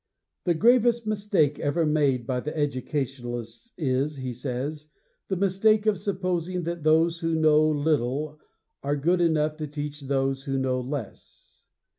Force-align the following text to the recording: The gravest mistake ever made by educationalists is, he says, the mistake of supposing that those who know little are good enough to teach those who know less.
The 0.45 0.55
gravest 0.55 1.05
mistake 1.05 1.59
ever 1.59 1.85
made 1.85 2.25
by 2.25 2.37
educationalists 2.39 3.71
is, 3.77 4.15
he 4.15 4.33
says, 4.33 4.87
the 5.27 5.35
mistake 5.35 5.85
of 5.85 5.99
supposing 5.99 6.63
that 6.63 6.81
those 6.83 7.19
who 7.19 7.35
know 7.35 7.69
little 7.69 8.39
are 8.81 8.95
good 8.97 9.21
enough 9.21 9.57
to 9.57 9.67
teach 9.67 10.01
those 10.01 10.45
who 10.45 10.57
know 10.57 10.79
less. 10.81 11.65